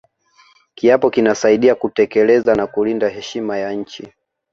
[0.75, 4.13] kiapo kinasaidia kutekeleza na kulinda heshima ya nchi